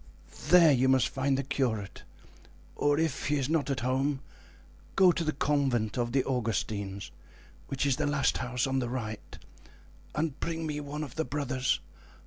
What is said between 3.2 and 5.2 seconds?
he is not at home, go